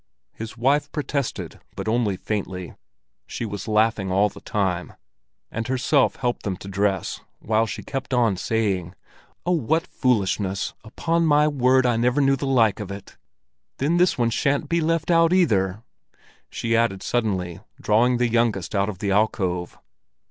His 0.33 0.57
wife 0.57 0.91
protested, 0.91 1.59
but 1.75 1.87
only 1.87 2.17
faintly; 2.17 2.73
she 3.27 3.45
was 3.45 3.67
laughing 3.67 4.11
all 4.11 4.29
the 4.29 4.41
time, 4.41 4.93
and 5.51 5.67
herself 5.67 6.15
helped 6.15 6.41
them 6.41 6.57
to 6.57 6.67
dress, 6.67 7.21
while 7.37 7.67
she 7.67 7.83
kept 7.83 8.11
on 8.11 8.35
saying: 8.35 8.95
"Oh, 9.45 9.51
what 9.51 9.85
foolishness! 9.85 10.73
Upon 10.83 11.27
my 11.27 11.47
word, 11.47 11.85
I 11.85 11.97
never 11.97 12.19
knew 12.19 12.35
the 12.35 12.47
like 12.47 12.79
of 12.79 12.89
it! 12.89 13.15
Then 13.77 13.97
this 13.97 14.17
one 14.17 14.31
shan't 14.31 14.67
be 14.69 14.81
left 14.81 15.11
out 15.11 15.33
either!" 15.33 15.83
she 16.49 16.75
added 16.75 17.03
suddenly, 17.03 17.59
drawing 17.79 18.17
the 18.17 18.27
youngest 18.27 18.73
out 18.73 18.89
of 18.89 18.97
the 18.97 19.11
alcove. 19.11 19.77